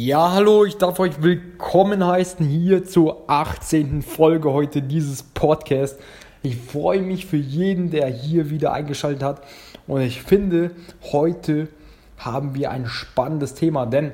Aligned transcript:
Ja, 0.00 0.30
hallo, 0.30 0.64
ich 0.64 0.76
darf 0.76 1.00
euch 1.00 1.22
willkommen 1.22 2.06
heißen 2.06 2.46
hier 2.46 2.84
zur 2.84 3.28
18. 3.28 4.02
Folge 4.02 4.52
heute 4.52 4.80
dieses 4.80 5.24
Podcasts. 5.24 5.98
Ich 6.40 6.56
freue 6.56 7.02
mich 7.02 7.26
für 7.26 7.36
jeden, 7.36 7.90
der 7.90 8.06
hier 8.06 8.48
wieder 8.48 8.72
eingeschaltet 8.72 9.24
hat. 9.24 9.42
Und 9.88 10.02
ich 10.02 10.22
finde, 10.22 10.70
heute 11.10 11.66
haben 12.16 12.54
wir 12.54 12.70
ein 12.70 12.86
spannendes 12.86 13.54
Thema, 13.54 13.86
denn 13.86 14.12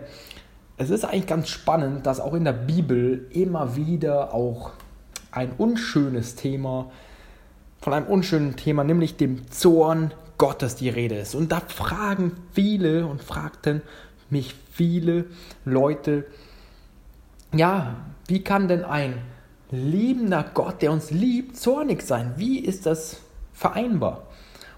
es 0.79 0.89
ist 0.89 1.05
eigentlich 1.05 1.27
ganz 1.27 1.51
spannend, 1.51 2.07
dass 2.07 2.19
auch 2.19 2.33
in 2.33 2.45
der 2.45 2.55
Bibel 2.55 3.27
immer 3.29 3.77
wieder 3.77 4.33
auch 4.33 4.71
ein 5.33 5.53
unschönes 5.59 6.35
Thema 6.35 6.91
von 7.83 7.93
einem 7.93 8.07
unschönen 8.07 8.57
Thema, 8.57 8.85
nämlich 8.85 9.19
dem 9.19 9.51
Zorn 9.51 10.15
Gottes 10.39 10.77
die 10.77 10.89
Rede 10.89 11.17
ist. 11.17 11.35
Und 11.35 11.53
da 11.53 11.61
fragen 11.61 12.33
viele 12.55 13.07
und 13.07 13.23
fragten 13.23 13.83
mich 14.35 14.55
viele 14.73 15.25
Leute, 15.65 16.27
ja, 17.55 17.97
wie 18.27 18.45
kann 18.45 18.69
denn 18.69 18.85
ein 18.85 19.23
liebender 19.71 20.45
Gott, 20.55 20.83
der 20.83 20.93
uns 20.93 21.11
liebt, 21.11 21.57
zornig 21.57 22.03
sein? 22.03 22.35
Wie 22.37 22.59
ist 22.59 22.85
das 22.87 23.23
vereinbar? 23.53 24.27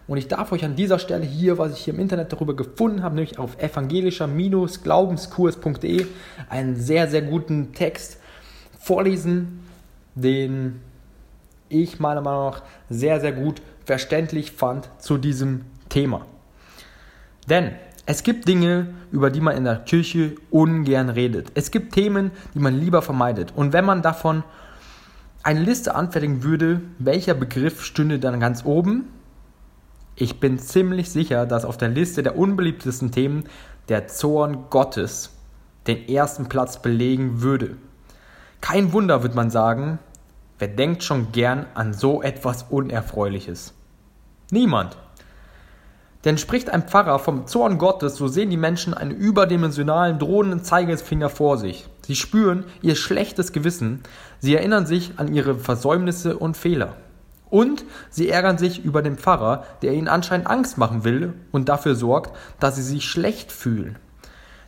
Und 0.06 0.18
ich 0.18 0.28
darf 0.28 0.52
euch 0.52 0.64
an 0.64 0.76
dieser 0.76 1.00
Stelle 1.00 1.24
hier, 1.24 1.58
was 1.58 1.72
ich 1.72 1.80
hier 1.80 1.94
im 1.94 2.00
Internet 2.00 2.32
darüber 2.32 2.54
gefunden 2.54 3.02
habe, 3.02 3.16
nämlich 3.16 3.38
auf 3.38 3.58
evangelischer-glaubenskurs.de, 3.58 6.06
einen 6.48 6.76
sehr, 6.76 7.08
sehr 7.08 7.22
guten 7.22 7.72
Text 7.72 8.18
vorlesen, 8.78 9.64
den 10.14 10.80
ich 11.68 11.98
meiner 11.98 12.20
Meinung 12.20 12.50
nach 12.50 12.62
sehr, 12.88 13.18
sehr 13.20 13.32
gut 13.32 13.60
verständlich 13.84 14.52
fand 14.52 14.88
zu 14.98 15.18
diesem 15.18 15.64
Thema. 15.88 16.24
Denn 17.48 17.72
es 18.06 18.22
gibt 18.22 18.48
Dinge, 18.48 18.94
über 19.10 19.30
die 19.30 19.40
man 19.40 19.56
in 19.56 19.64
der 19.64 19.76
Kirche 19.76 20.36
ungern 20.50 21.08
redet. 21.08 21.52
Es 21.54 21.70
gibt 21.70 21.92
Themen, 21.92 22.30
die 22.54 22.60
man 22.60 22.78
lieber 22.78 23.02
vermeidet. 23.02 23.52
Und 23.54 23.72
wenn 23.72 23.84
man 23.84 24.02
davon 24.02 24.44
eine 25.42 25.60
Liste 25.60 25.94
anfertigen 25.94 26.42
würde, 26.42 26.80
welcher 26.98 27.34
Begriff 27.34 27.84
stünde 27.84 28.18
dann 28.18 28.40
ganz 28.40 28.64
oben? 28.64 29.08
Ich 30.14 30.40
bin 30.40 30.58
ziemlich 30.58 31.10
sicher, 31.10 31.46
dass 31.46 31.64
auf 31.64 31.76
der 31.76 31.88
Liste 31.88 32.22
der 32.22 32.38
unbeliebtesten 32.38 33.10
Themen 33.10 33.44
der 33.88 34.08
Zorn 34.08 34.70
Gottes 34.70 35.32
den 35.86 36.08
ersten 36.08 36.48
Platz 36.48 36.80
belegen 36.80 37.42
würde. 37.42 37.76
Kein 38.60 38.92
Wunder, 38.92 39.22
wird 39.22 39.34
man 39.34 39.50
sagen, 39.50 39.98
Wer 40.58 40.68
denkt 40.68 41.02
schon 41.02 41.32
gern 41.32 41.66
an 41.74 41.92
so 41.92 42.22
etwas 42.22 42.62
Unerfreuliches? 42.70 43.74
Niemand. 44.50 44.96
Denn 46.26 46.38
spricht 46.38 46.70
ein 46.70 46.82
Pfarrer 46.82 47.20
vom 47.20 47.46
Zorn 47.46 47.78
Gottes, 47.78 48.16
so 48.16 48.26
sehen 48.26 48.50
die 48.50 48.56
Menschen 48.56 48.94
einen 48.94 49.12
überdimensionalen, 49.12 50.18
drohenden 50.18 50.64
Zeigefinger 50.64 51.30
vor 51.30 51.56
sich. 51.56 51.86
Sie 52.04 52.16
spüren 52.16 52.64
ihr 52.82 52.96
schlechtes 52.96 53.52
Gewissen, 53.52 54.02
sie 54.40 54.56
erinnern 54.56 54.86
sich 54.86 55.12
an 55.18 55.32
ihre 55.32 55.54
Versäumnisse 55.54 56.36
und 56.36 56.56
Fehler. 56.56 56.94
Und 57.48 57.84
sie 58.10 58.28
ärgern 58.28 58.58
sich 58.58 58.84
über 58.84 59.02
den 59.02 59.16
Pfarrer, 59.16 59.62
der 59.82 59.92
ihnen 59.92 60.08
anscheinend 60.08 60.48
Angst 60.48 60.78
machen 60.78 61.04
will 61.04 61.32
und 61.52 61.68
dafür 61.68 61.94
sorgt, 61.94 62.36
dass 62.58 62.74
sie 62.74 62.82
sich 62.82 63.04
schlecht 63.04 63.52
fühlen. 63.52 63.96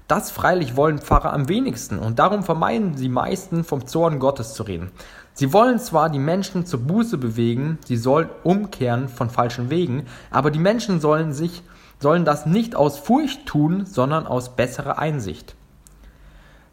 Das 0.06 0.30
freilich 0.30 0.76
wollen 0.76 1.00
Pfarrer 1.00 1.32
am 1.32 1.48
wenigsten 1.48 1.98
und 1.98 2.20
darum 2.20 2.44
vermeiden 2.44 2.96
sie 2.96 3.08
meisten 3.08 3.64
vom 3.64 3.86
Zorn 3.88 4.20
Gottes 4.20 4.54
zu 4.54 4.62
reden. 4.62 4.92
Sie 5.38 5.52
wollen 5.52 5.78
zwar 5.78 6.10
die 6.10 6.18
Menschen 6.18 6.66
zur 6.66 6.80
Buße 6.80 7.16
bewegen, 7.16 7.78
sie 7.86 7.96
sollen 7.96 8.28
umkehren 8.42 9.06
von 9.08 9.30
falschen 9.30 9.70
Wegen, 9.70 10.06
aber 10.32 10.50
die 10.50 10.58
Menschen 10.58 11.00
sollen 11.00 11.32
sich 11.32 11.62
sollen 12.00 12.24
das 12.24 12.44
nicht 12.44 12.74
aus 12.74 12.98
Furcht 12.98 13.46
tun, 13.46 13.86
sondern 13.86 14.26
aus 14.26 14.56
besserer 14.56 14.98
Einsicht. 14.98 15.54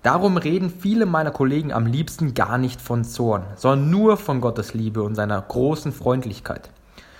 Darum 0.01 0.37
reden 0.37 0.71
viele 0.71 1.05
meiner 1.05 1.29
Kollegen 1.29 1.71
am 1.71 1.85
liebsten 1.85 2.33
gar 2.33 2.57
nicht 2.57 2.81
von 2.81 3.03
Zorn, 3.03 3.43
sondern 3.55 3.91
nur 3.91 4.17
von 4.17 4.41
Gottes 4.41 4.73
Liebe 4.73 5.03
und 5.03 5.13
seiner 5.13 5.39
großen 5.39 5.91
Freundlichkeit. 5.91 6.71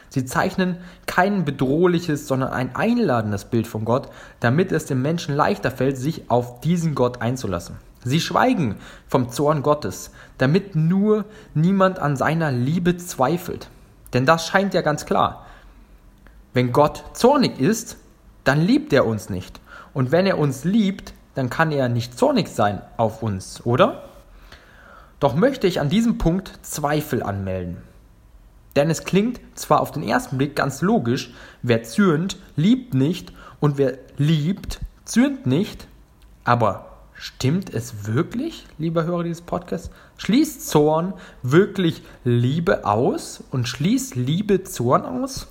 Sie 0.09 0.25
zeichnen 0.25 0.77
kein 1.06 1.45
bedrohliches, 1.45 2.27
sondern 2.27 2.53
ein 2.53 2.75
einladendes 2.75 3.45
Bild 3.45 3.67
von 3.67 3.85
Gott, 3.85 4.09
damit 4.39 4.72
es 4.72 4.88
dem 4.88 5.03
Menschen 5.03 5.35
leichter 5.35 5.69
fällt, 5.69 5.97
sich 5.97 6.31
auf 6.31 6.59
diesen 6.62 6.95
Gott 6.95 7.22
einzulassen. 7.22 7.75
Sie 8.06 8.22
schweigen 8.22 8.78
vom 9.07 9.31
Zorn 9.31 9.63
Gottes, 9.63 10.12
damit 10.38 10.75
nur 10.75 11.25
niemand 11.56 11.98
an 11.98 12.16
seiner 12.16 12.52
Liebe 12.52 12.98
zweifelt. 12.98 13.68
Denn 14.13 14.28
das 14.28 14.48
scheint 14.48 14.75
ja 14.75 14.81
ganz 14.81 15.07
klar. 15.07 15.48
Wenn 16.54 16.72
Gott 16.72 17.04
zornig 17.13 17.60
ist, 17.60 17.98
dann 18.44 18.62
liebt 18.62 18.94
er 18.94 19.07
uns 19.07 19.30
nicht. 19.30 19.60
Und 19.94 20.12
wenn 20.12 20.28
er 20.28 20.38
uns 20.38 20.63
liebt, 20.63 21.13
dann 21.34 21.50
kann 21.50 21.72
er 21.72 21.90
nicht 21.90 22.18
zornig 22.18 22.48
sein 22.48 22.81
auf 22.96 23.24
uns, 23.24 23.66
oder? 23.66 24.04
Doch 25.19 25.36
möchte 25.36 25.66
ich 25.66 25.81
an 25.81 25.90
diesem 25.90 26.19
Punkt 26.19 26.51
Zweifel 26.62 27.24
anmelden. 27.24 27.78
Denn 28.75 28.92
es 28.92 29.04
klingt 29.04 29.40
zwar 29.56 29.81
auf 29.81 29.92
den 29.92 30.04
ersten 30.04 30.38
Blick 30.38 30.56
ganz 30.56 30.81
logisch, 30.81 31.34
wer 31.63 31.81
zürnt, 31.81 32.38
liebt 32.56 32.94
nicht 32.94 33.34
und 33.60 33.78
wer 33.80 33.98
liebt, 34.18 34.80
zürnt 35.06 35.48
nicht, 35.48 35.88
aber 36.44 36.94
Stimmt 37.17 37.73
es 37.73 38.06
wirklich, 38.06 38.65
lieber 38.77 39.06
Hörer 39.06 39.23
dieses 39.23 39.41
Podcasts? 39.41 39.89
Schließt 40.17 40.67
Zorn 40.67 41.13
wirklich 41.44 42.03
Liebe 42.25 42.85
aus 42.85 43.41
und 43.51 43.69
schließt 43.69 44.15
Liebe 44.15 44.63
Zorn 44.63 45.06
aus? 45.06 45.47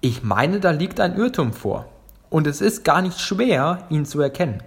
Ich 0.00 0.22
meine, 0.22 0.60
da 0.60 0.70
liegt 0.70 0.98
ein 0.98 1.16
Irrtum 1.16 1.52
vor. 1.52 1.86
Und 2.30 2.46
es 2.46 2.62
ist 2.62 2.84
gar 2.84 3.02
nicht 3.02 3.20
schwer, 3.20 3.86
ihn 3.90 4.06
zu 4.06 4.20
erkennen. 4.20 4.62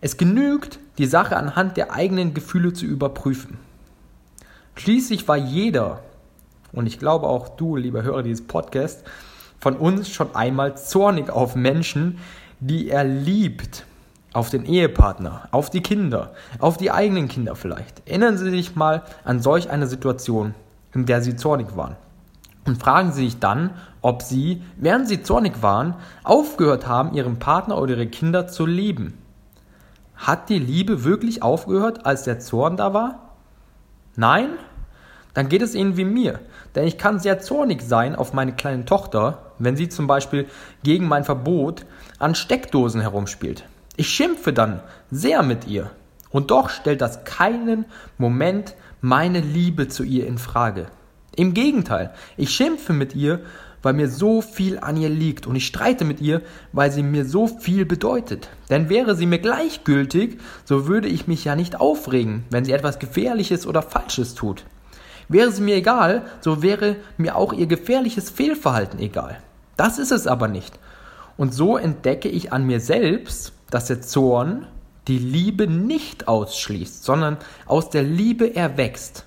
Es 0.00 0.16
genügt, 0.16 0.80
die 0.98 1.06
Sache 1.06 1.36
anhand 1.36 1.76
der 1.76 1.92
eigenen 1.92 2.34
Gefühle 2.34 2.72
zu 2.72 2.86
überprüfen. 2.86 3.58
Schließlich 4.74 5.28
war 5.28 5.36
jeder, 5.36 6.02
und 6.72 6.86
ich 6.86 6.98
glaube 6.98 7.28
auch 7.28 7.50
du, 7.50 7.76
lieber 7.76 8.02
Hörer 8.02 8.24
dieses 8.24 8.46
Podcasts, 8.46 9.04
von 9.60 9.76
uns 9.76 10.10
schon 10.10 10.34
einmal 10.34 10.76
zornig 10.76 11.30
auf 11.30 11.54
Menschen, 11.54 12.18
die 12.58 12.88
er 12.88 13.04
liebt. 13.04 13.84
Auf 14.32 14.50
den 14.50 14.64
Ehepartner, 14.64 15.48
auf 15.50 15.70
die 15.70 15.82
Kinder, 15.82 16.32
auf 16.60 16.76
die 16.76 16.90
eigenen 16.90 17.28
Kinder 17.28 17.56
vielleicht. 17.56 18.06
Erinnern 18.08 18.38
Sie 18.38 18.50
sich 18.50 18.76
mal 18.76 19.02
an 19.24 19.40
solch 19.40 19.70
eine 19.70 19.86
Situation, 19.86 20.54
in 20.94 21.06
der 21.06 21.20
Sie 21.20 21.36
zornig 21.36 21.76
waren. 21.76 21.96
Und 22.64 22.80
fragen 22.80 23.12
Sie 23.12 23.24
sich 23.24 23.40
dann, 23.40 23.70
ob 24.02 24.22
Sie, 24.22 24.62
während 24.76 25.08
Sie 25.08 25.22
zornig 25.22 25.62
waren, 25.62 25.94
aufgehört 26.22 26.86
haben, 26.86 27.14
Ihren 27.14 27.38
Partner 27.38 27.78
oder 27.78 27.94
Ihre 27.94 28.06
Kinder 28.06 28.46
zu 28.46 28.66
lieben. 28.66 29.18
Hat 30.14 30.48
die 30.48 30.58
Liebe 30.58 31.02
wirklich 31.02 31.42
aufgehört, 31.42 32.06
als 32.06 32.24
der 32.24 32.38
Zorn 32.38 32.76
da 32.76 32.94
war? 32.94 33.30
Nein? 34.16 34.50
Dann 35.34 35.48
geht 35.48 35.62
es 35.62 35.74
Ihnen 35.74 35.96
wie 35.96 36.04
mir. 36.04 36.40
Denn 36.74 36.86
ich 36.86 36.98
kann 36.98 37.18
sehr 37.18 37.40
zornig 37.40 37.82
sein 37.82 38.14
auf 38.14 38.32
meine 38.32 38.52
kleine 38.52 38.84
Tochter, 38.84 39.38
wenn 39.58 39.76
sie 39.76 39.88
zum 39.88 40.06
Beispiel 40.06 40.46
gegen 40.82 41.08
mein 41.08 41.24
Verbot 41.24 41.84
an 42.18 42.34
Steckdosen 42.34 43.00
herumspielt. 43.00 43.64
Ich 44.00 44.08
schimpfe 44.08 44.54
dann 44.54 44.80
sehr 45.10 45.42
mit 45.42 45.66
ihr. 45.66 45.90
Und 46.30 46.50
doch 46.50 46.70
stellt 46.70 47.02
das 47.02 47.24
keinen 47.24 47.84
Moment 48.16 48.74
meine 49.02 49.40
Liebe 49.40 49.88
zu 49.88 50.04
ihr 50.04 50.26
in 50.26 50.38
Frage. 50.38 50.86
Im 51.36 51.52
Gegenteil, 51.52 52.14
ich 52.38 52.48
schimpfe 52.48 52.94
mit 52.94 53.14
ihr, 53.14 53.40
weil 53.82 53.92
mir 53.92 54.08
so 54.08 54.40
viel 54.40 54.78
an 54.78 54.96
ihr 54.96 55.10
liegt 55.10 55.46
und 55.46 55.54
ich 55.54 55.66
streite 55.66 56.06
mit 56.06 56.22
ihr, 56.22 56.40
weil 56.72 56.90
sie 56.90 57.02
mir 57.02 57.26
so 57.26 57.46
viel 57.46 57.84
bedeutet. 57.84 58.48
Denn 58.70 58.88
wäre 58.88 59.14
sie 59.16 59.26
mir 59.26 59.38
gleichgültig, 59.38 60.38
so 60.64 60.88
würde 60.88 61.08
ich 61.08 61.26
mich 61.26 61.44
ja 61.44 61.54
nicht 61.54 61.78
aufregen, 61.78 62.44
wenn 62.48 62.64
sie 62.64 62.72
etwas 62.72 63.00
Gefährliches 63.00 63.66
oder 63.66 63.82
Falsches 63.82 64.34
tut. 64.34 64.64
Wäre 65.28 65.52
sie 65.52 65.60
mir 65.60 65.76
egal, 65.76 66.22
so 66.40 66.62
wäre 66.62 66.96
mir 67.18 67.36
auch 67.36 67.52
ihr 67.52 67.66
gefährliches 67.66 68.30
Fehlverhalten 68.30 68.98
egal. 68.98 69.42
Das 69.76 69.98
ist 69.98 70.10
es 70.10 70.26
aber 70.26 70.48
nicht. 70.48 70.78
Und 71.36 71.52
so 71.52 71.76
entdecke 71.76 72.30
ich 72.30 72.50
an 72.50 72.66
mir 72.66 72.80
selbst, 72.80 73.52
dass 73.70 73.86
der 73.86 74.02
Zorn 74.02 74.66
die 75.08 75.18
Liebe 75.18 75.66
nicht 75.66 76.28
ausschließt, 76.28 77.04
sondern 77.04 77.38
aus 77.66 77.90
der 77.90 78.02
Liebe 78.02 78.54
erwächst. 78.54 79.24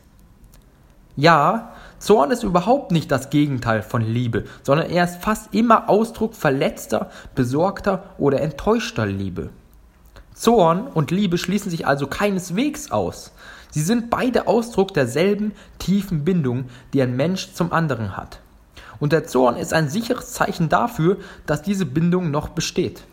Ja, 1.16 1.74
Zorn 2.00 2.32
ist 2.32 2.44
überhaupt 2.44 2.92
nicht 2.92 3.12
das 3.12 3.30
Gegenteil 3.30 3.82
von 3.82 4.02
Liebe, 4.02 4.46
sondern 4.64 4.90
er 4.90 5.06
ist 5.06 5.22
fast 5.22 5.54
immer 5.54 5.90
Ausdruck 5.90 6.36
verletzter, 6.36 7.10
besorgter 7.36 8.04
oder 8.18 8.42
enttäuschter 8.42 9.06
Liebe. 9.06 9.50
Zorn 10.34 10.88
und 10.88 11.12
Liebe 11.12 11.38
schließen 11.38 11.70
sich 11.70 11.86
also 11.86 12.08
keineswegs 12.08 12.92
aus. 12.92 13.32
Sie 13.70 13.82
sind 13.82 14.10
beide 14.10 14.48
Ausdruck 14.48 14.94
derselben 14.94 15.54
tiefen 15.80 16.24
Bindung, 16.26 16.66
die 16.94 17.02
ein 17.02 17.16
Mensch 17.16 17.54
zum 17.54 17.72
anderen 17.72 18.18
hat. 18.18 18.40
Und 19.00 19.14
der 19.14 19.26
Zorn 19.26 19.56
ist 19.56 19.74
ein 19.74 19.90
sicheres 19.90 20.34
Zeichen 20.34 20.70
dafür, 20.70 21.18
dass 21.46 21.62
diese 21.62 21.86
Bindung 21.86 22.32
noch 22.32 22.50
besteht. 22.50 23.04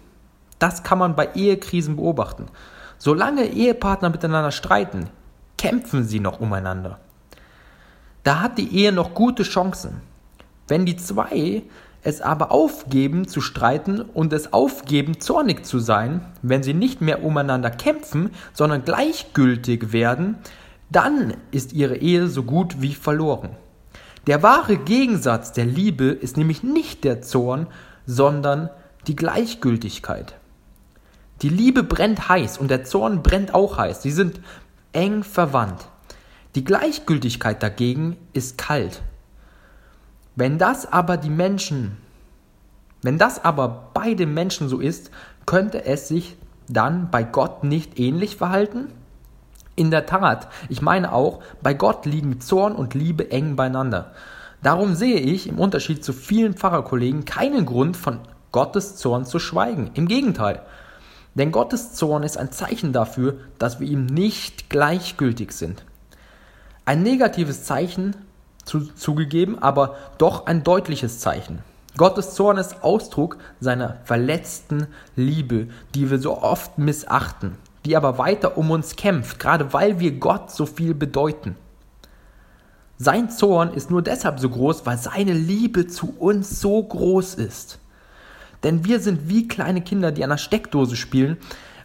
Das 0.60 0.84
kann 0.84 0.98
man 0.98 1.16
bei 1.16 1.30
Ehekrisen 1.34 1.96
beobachten. 1.96 2.46
Solange 2.98 3.46
Ehepartner 3.46 4.10
miteinander 4.10 4.52
streiten, 4.52 5.10
kämpfen 5.58 6.04
sie 6.04 6.20
noch 6.20 6.38
umeinander. 6.38 7.00
Da 8.22 8.40
hat 8.40 8.58
die 8.58 8.76
Ehe 8.76 8.92
noch 8.92 9.14
gute 9.14 9.42
Chancen. 9.42 10.02
Wenn 10.68 10.86
die 10.86 10.96
zwei 10.96 11.62
es 12.02 12.20
aber 12.20 12.52
aufgeben 12.52 13.26
zu 13.26 13.40
streiten 13.40 14.00
und 14.00 14.32
es 14.32 14.52
aufgeben 14.52 15.20
zornig 15.20 15.64
zu 15.64 15.78
sein, 15.78 16.24
wenn 16.42 16.62
sie 16.62 16.74
nicht 16.74 17.00
mehr 17.00 17.24
umeinander 17.24 17.70
kämpfen, 17.70 18.30
sondern 18.52 18.84
gleichgültig 18.84 19.92
werden, 19.92 20.36
dann 20.90 21.34
ist 21.50 21.72
ihre 21.72 21.96
Ehe 21.96 22.28
so 22.28 22.42
gut 22.42 22.80
wie 22.80 22.94
verloren. 22.94 23.50
Der 24.26 24.42
wahre 24.42 24.76
Gegensatz 24.76 25.52
der 25.52 25.64
Liebe 25.64 26.04
ist 26.04 26.36
nämlich 26.36 26.62
nicht 26.62 27.04
der 27.04 27.22
Zorn, 27.22 27.66
sondern 28.06 28.70
die 29.06 29.16
Gleichgültigkeit. 29.16 30.34
Die 31.42 31.48
Liebe 31.48 31.82
brennt 31.82 32.28
heiß 32.28 32.58
und 32.58 32.70
der 32.70 32.84
Zorn 32.84 33.22
brennt 33.22 33.54
auch 33.54 33.78
heiß. 33.78 34.02
Sie 34.02 34.10
sind 34.10 34.40
eng 34.92 35.22
verwandt. 35.22 35.88
Die 36.54 36.64
Gleichgültigkeit 36.64 37.62
dagegen 37.62 38.16
ist 38.32 38.58
kalt. 38.58 39.02
Wenn 40.36 40.58
das 40.58 40.90
aber 40.90 41.16
die 41.16 41.30
Menschen, 41.30 41.96
wenn 43.02 43.18
das 43.18 43.42
aber 43.44 43.90
bei 43.94 44.14
den 44.14 44.34
Menschen 44.34 44.68
so 44.68 44.80
ist, 44.80 45.10
könnte 45.46 45.84
es 45.84 46.08
sich 46.08 46.36
dann 46.68 47.10
bei 47.10 47.22
Gott 47.22 47.64
nicht 47.64 47.98
ähnlich 47.98 48.36
verhalten? 48.36 48.88
In 49.76 49.90
der 49.90 50.06
Tat, 50.06 50.48
ich 50.68 50.82
meine 50.82 51.12
auch, 51.12 51.40
bei 51.62 51.72
Gott 51.72 52.04
liegen 52.04 52.40
Zorn 52.40 52.74
und 52.74 52.94
Liebe 52.94 53.30
eng 53.30 53.56
beieinander. 53.56 54.12
Darum 54.62 54.94
sehe 54.94 55.18
ich 55.20 55.48
im 55.48 55.58
Unterschied 55.58 56.04
zu 56.04 56.12
vielen 56.12 56.54
Pfarrerkollegen 56.54 57.24
keinen 57.24 57.64
Grund, 57.64 57.96
von 57.96 58.18
Gottes 58.52 58.96
Zorn 58.96 59.24
zu 59.24 59.38
schweigen. 59.38 59.90
Im 59.94 60.06
Gegenteil. 60.06 60.60
Denn 61.34 61.52
Gottes 61.52 61.94
Zorn 61.94 62.22
ist 62.22 62.36
ein 62.36 62.52
Zeichen 62.52 62.92
dafür, 62.92 63.38
dass 63.58 63.80
wir 63.80 63.88
ihm 63.88 64.06
nicht 64.06 64.68
gleichgültig 64.68 65.52
sind. 65.52 65.84
Ein 66.84 67.02
negatives 67.02 67.64
Zeichen, 67.64 68.16
zu, 68.64 68.80
zugegeben, 68.80 69.58
aber 69.58 69.96
doch 70.18 70.46
ein 70.46 70.64
deutliches 70.64 71.20
Zeichen. 71.20 71.60
Gottes 71.96 72.34
Zorn 72.34 72.56
ist 72.56 72.82
Ausdruck 72.82 73.38
seiner 73.60 73.96
verletzten 74.04 74.86
Liebe, 75.16 75.68
die 75.94 76.10
wir 76.10 76.18
so 76.18 76.42
oft 76.42 76.78
missachten 76.78 77.56
die 77.84 77.96
aber 77.96 78.18
weiter 78.18 78.58
um 78.58 78.70
uns 78.70 78.96
kämpft, 78.96 79.38
gerade 79.38 79.72
weil 79.72 80.00
wir 80.00 80.12
Gott 80.12 80.50
so 80.50 80.66
viel 80.66 80.94
bedeuten. 80.94 81.56
Sein 82.98 83.30
Zorn 83.30 83.72
ist 83.72 83.90
nur 83.90 84.02
deshalb 84.02 84.40
so 84.40 84.50
groß, 84.50 84.84
weil 84.84 84.98
seine 84.98 85.32
Liebe 85.32 85.86
zu 85.86 86.14
uns 86.18 86.60
so 86.60 86.82
groß 86.82 87.34
ist. 87.34 87.78
Denn 88.62 88.84
wir 88.84 89.00
sind 89.00 89.28
wie 89.28 89.48
kleine 89.48 89.80
Kinder, 89.80 90.12
die 90.12 90.24
an 90.24 90.30
der 90.30 90.36
Steckdose 90.36 90.96
spielen, 90.96 91.38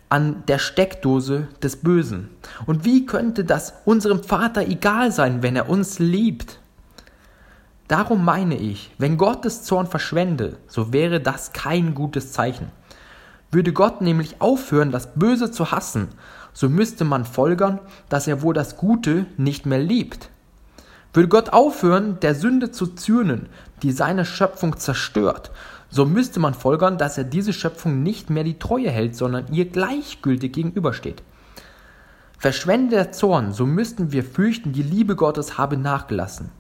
an 0.10 0.44
der 0.48 0.60
Steckdose 0.60 1.48
des 1.64 1.78
Bösen. 1.78 2.30
Und 2.66 2.86
wie 2.86 3.06
könnte 3.06 3.44
das 3.44 3.74
unserem 3.86 4.24
Vater 4.24 4.62
egal 4.68 5.12
sein, 5.12 5.42
wenn 5.42 5.56
er 5.56 5.70
uns 5.70 6.00
liebt? 6.00 6.60
Darum 7.88 8.26
meine 8.26 8.58
ich, 8.58 8.92
wenn 8.98 9.18
Gottes 9.18 9.64
Zorn 9.64 9.88
verschwende, 9.88 10.58
so 10.68 10.92
wäre 10.92 11.22
das 11.22 11.54
kein 11.54 11.94
gutes 11.94 12.32
Zeichen. 12.32 12.72
Würde 13.52 13.74
Gott 13.74 14.02
nämlich 14.02 14.42
aufhören, 14.42 14.92
das 14.92 15.14
Böse 15.14 15.52
zu 15.52 15.72
hassen, 15.72 16.10
so 16.52 16.68
müsste 16.68 17.06
man 17.06 17.26
folgern, 17.26 17.80
dass 18.10 18.28
er 18.28 18.42
wohl 18.42 18.54
das 18.54 18.78
Gute 18.78 19.28
nicht 19.38 19.66
mehr 19.66 19.80
liebt. 19.80 20.30
Würde 21.14 21.30
Gott 21.30 21.50
aufhören, 21.50 22.20
der 22.22 22.34
Sünde 22.36 22.72
zu 22.72 22.88
zürnen, 22.88 23.48
die 23.84 23.92
seine 23.92 24.26
Schöpfung 24.26 24.78
zerstört, 24.78 25.52
so 25.96 26.06
müsste 26.06 26.40
man 26.40 26.54
folgern, 26.54 26.98
dass 26.98 27.18
er 27.18 27.24
diese 27.24 27.54
Schöpfung 27.54 28.04
nicht 28.04 28.30
mehr 28.30 28.44
die 28.44 28.60
Treue 28.60 28.90
hält, 28.90 29.16
sondern 29.16 29.52
ihr 29.52 29.66
gleichgültig 29.66 30.54
gegenübersteht. 30.54 31.24
Verschwende 32.38 32.96
der 32.96 33.12
Zorn, 33.12 33.54
so 33.54 33.66
müssten 33.66 34.12
wir 34.12 34.24
fürchten, 34.24 34.74
die 34.74 34.84
Liebe 34.84 35.16
Gottes 35.16 35.58
habe 35.58 35.78
nachgelassen. 35.78 36.52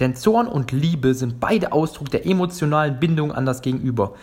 Denn 0.00 0.16
Zorn 0.16 0.46
und 0.46 0.72
Liebe 0.72 1.14
sind 1.14 1.40
beide 1.40 1.72
Ausdruck 1.72 2.10
der 2.10 2.26
emotionalen 2.26 2.98
Bindung 3.00 3.32
an 3.32 3.46
das 3.46 3.62
Gegenüber 3.62 4.14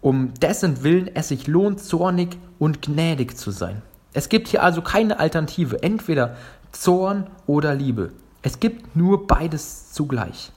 um 0.00 0.34
dessen 0.34 0.82
Willen 0.82 1.10
es 1.14 1.28
sich 1.28 1.46
lohnt, 1.46 1.80
zornig 1.80 2.36
und 2.58 2.82
gnädig 2.82 3.36
zu 3.36 3.50
sein. 3.50 3.82
Es 4.12 4.28
gibt 4.28 4.48
hier 4.48 4.62
also 4.62 4.82
keine 4.82 5.18
Alternative, 5.18 5.82
entweder 5.82 6.36
Zorn 6.72 7.26
oder 7.46 7.74
Liebe. 7.74 8.12
Es 8.42 8.60
gibt 8.60 8.96
nur 8.96 9.26
beides 9.26 9.92
zugleich. 9.92 10.52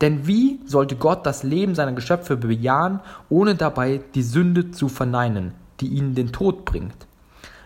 Denn 0.00 0.26
wie 0.26 0.60
sollte 0.64 0.96
Gott 0.96 1.26
das 1.26 1.42
Leben 1.42 1.74
seiner 1.74 1.92
Geschöpfe 1.92 2.36
bejahen, 2.36 3.00
ohne 3.28 3.54
dabei 3.54 4.00
die 4.14 4.22
Sünde 4.22 4.70
zu 4.70 4.88
verneinen, 4.88 5.52
die 5.80 5.88
ihnen 5.88 6.14
den 6.14 6.32
Tod 6.32 6.64
bringt? 6.64 7.06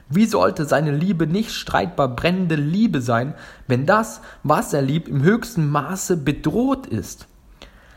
Wie 0.08 0.26
sollte 0.26 0.64
seine 0.66 0.90
Liebe 0.90 1.26
nicht 1.26 1.52
streitbar 1.52 2.08
brennende 2.08 2.56
Liebe 2.56 3.00
sein, 3.00 3.34
wenn 3.66 3.86
das, 3.86 4.20
was 4.42 4.72
er 4.72 4.82
liebt, 4.82 5.08
im 5.08 5.22
höchsten 5.22 5.70
Maße 5.70 6.16
bedroht 6.16 6.86
ist? 6.86 7.26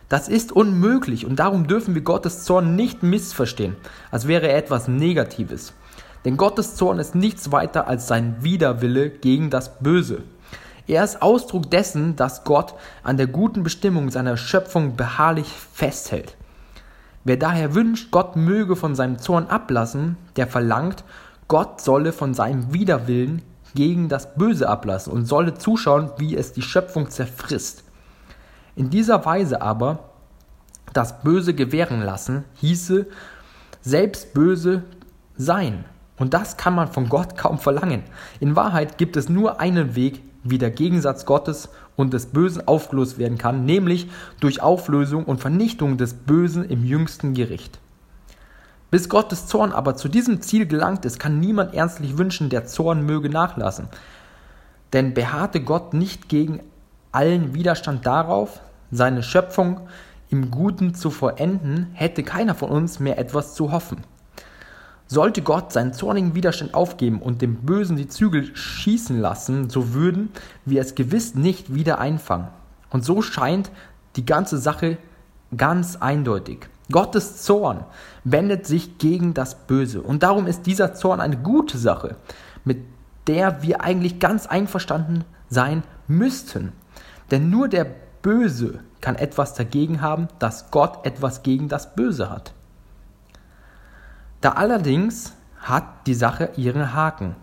Das 0.07 0.29
ist 0.29 0.53
unmöglich 0.53 1.25
und 1.25 1.37
darum 1.37 1.67
dürfen 1.67 1.93
wir 1.93 2.01
Gottes 2.01 2.45
Zorn 2.45 2.75
nicht 2.77 3.03
missverstehen, 3.03 3.75
als 4.09 4.27
wäre 4.27 4.47
er 4.47 4.57
etwas 4.57 4.87
Negatives. 4.87 5.73
Denn 6.23 6.37
Gottes 6.37 6.75
Zorn 6.75 6.99
ist 6.99 7.13
nichts 7.13 7.51
weiter 7.51 7.87
als 7.87 8.07
sein 8.07 8.37
Widerwille 8.41 9.09
gegen 9.09 9.49
das 9.49 9.79
Böse. 9.79 10.23
Er 10.87 11.03
ist 11.03 11.21
Ausdruck 11.21 11.69
dessen, 11.69 12.15
dass 12.15 12.45
Gott 12.45 12.73
an 13.03 13.17
der 13.17 13.27
guten 13.27 13.63
Bestimmung 13.63 14.09
seiner 14.09 14.37
Schöpfung 14.37 14.95
beharrlich 14.95 15.47
festhält. 15.73 16.37
Wer 17.25 17.35
daher 17.35 17.75
wünscht, 17.75 18.09
Gott 18.11 18.37
möge 18.37 18.77
von 18.77 18.95
seinem 18.95 19.19
Zorn 19.19 19.47
ablassen, 19.47 20.15
der 20.37 20.47
verlangt, 20.47 21.03
Gott 21.49 21.81
solle 21.81 22.13
von 22.13 22.33
seinem 22.33 22.73
Widerwillen 22.73 23.41
gegen 23.75 24.07
das 24.07 24.33
Böse 24.35 24.69
ablassen 24.69 25.11
und 25.11 25.25
solle 25.25 25.55
zuschauen, 25.55 26.11
wie 26.17 26.37
es 26.37 26.53
die 26.53 26.61
Schöpfung 26.61 27.09
zerfrisst. 27.09 27.83
In 28.75 28.89
dieser 28.89 29.25
Weise 29.25 29.61
aber 29.61 29.99
das 30.93 31.21
Böse 31.21 31.53
gewähren 31.53 32.01
lassen, 32.01 32.45
hieße 32.55 33.07
selbst 33.81 34.33
böse 34.33 34.83
sein. 35.35 35.83
Und 36.17 36.33
das 36.33 36.57
kann 36.57 36.75
man 36.75 36.87
von 36.87 37.09
Gott 37.09 37.37
kaum 37.37 37.59
verlangen. 37.59 38.03
In 38.39 38.55
Wahrheit 38.55 38.97
gibt 38.97 39.17
es 39.17 39.29
nur 39.29 39.59
einen 39.59 39.95
Weg, 39.95 40.23
wie 40.49 40.57
der 40.57 40.71
Gegensatz 40.71 41.25
Gottes 41.25 41.69
und 41.95 42.13
des 42.13 42.27
Bösen 42.27 42.67
aufgelöst 42.67 43.17
werden 43.17 43.37
kann, 43.37 43.65
nämlich 43.65 44.09
durch 44.39 44.61
Auflösung 44.61 45.25
und 45.25 45.39
Vernichtung 45.39 45.97
des 45.97 46.13
Bösen 46.13 46.63
im 46.63 46.83
jüngsten 46.83 47.33
Gericht. 47.33 47.79
Bis 48.89 49.09
Gottes 49.09 49.47
Zorn 49.47 49.73
aber 49.73 49.95
zu 49.95 50.07
diesem 50.07 50.41
Ziel 50.41 50.65
gelangt 50.65 51.03
ist, 51.03 51.19
kann 51.19 51.39
niemand 51.39 51.73
ernstlich 51.73 52.17
wünschen, 52.17 52.49
der 52.49 52.65
Zorn 52.65 53.05
möge 53.05 53.29
nachlassen. 53.29 53.89
Denn 54.93 55.13
beharrte 55.13 55.61
Gott 55.61 55.93
nicht 55.93 56.29
gegen 56.29 56.61
allen 57.11 57.53
Widerstand 57.53 58.05
darauf, 58.05 58.61
seine 58.91 59.23
Schöpfung 59.23 59.81
im 60.29 60.51
Guten 60.51 60.93
zu 60.93 61.09
vollenden, 61.09 61.87
hätte 61.93 62.23
keiner 62.23 62.55
von 62.55 62.69
uns 62.69 62.99
mehr 62.99 63.17
etwas 63.17 63.55
zu 63.55 63.71
hoffen. 63.71 64.03
Sollte 65.07 65.41
Gott 65.41 65.71
seinen 65.71 65.93
zornigen 65.93 66.35
Widerstand 66.35 66.73
aufgeben 66.73 67.21
und 67.21 67.41
dem 67.41 67.55
Bösen 67.55 67.95
die 67.95 68.09
Zügel 68.09 68.55
schießen 68.55 69.19
lassen, 69.19 69.69
so 69.69 69.93
würden 69.93 70.29
wir 70.65 70.81
es 70.81 70.95
gewiss 70.95 71.33
nicht 71.33 71.73
wieder 71.73 71.99
einfangen. 71.99 72.49
Und 72.89 73.05
so 73.05 73.21
scheint 73.21 73.71
die 74.17 74.25
ganze 74.25 74.57
Sache 74.57 74.97
ganz 75.55 75.95
eindeutig. 75.95 76.67
Gottes 76.91 77.41
Zorn 77.41 77.83
wendet 78.23 78.65
sich 78.65 78.97
gegen 78.97 79.33
das 79.33 79.55
Böse. 79.55 80.01
Und 80.01 80.23
darum 80.23 80.47
ist 80.47 80.65
dieser 80.65 80.93
Zorn 80.93 81.21
eine 81.21 81.37
gute 81.37 81.77
Sache, 81.77 82.15
mit 82.63 82.79
der 83.27 83.61
wir 83.61 83.81
eigentlich 83.81 84.19
ganz 84.19 84.47
einverstanden 84.47 85.23
sein 85.49 85.83
müssten. 86.07 86.71
Denn 87.31 87.49
nur 87.49 87.67
der 87.67 87.85
Böse 88.21 88.79
kann 89.01 89.15
etwas 89.15 89.53
dagegen 89.53 90.01
haben, 90.01 90.27
dass 90.39 90.71
Gott 90.71 91.05
etwas 91.05 91.43
gegen 91.43 91.67
das 91.67 91.95
Böse 91.95 92.29
hat. 92.29 92.53
Da 94.41 94.51
allerdings 94.51 95.33
hat 95.59 96.07
die 96.07 96.13
Sache 96.13 96.51
ihren 96.57 96.93
Haken. 96.93 97.35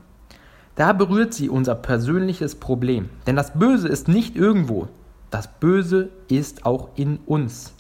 Da 0.76 0.92
berührt 0.92 1.34
sie 1.34 1.48
unser 1.48 1.74
persönliches 1.74 2.54
Problem. 2.56 3.10
Denn 3.26 3.36
das 3.36 3.54
Böse 3.54 3.88
ist 3.88 4.08
nicht 4.08 4.36
irgendwo. 4.36 4.88
Das 5.30 5.48
Böse 5.48 6.10
ist 6.28 6.66
auch 6.66 6.90
in 6.96 7.18
uns. 7.26 7.72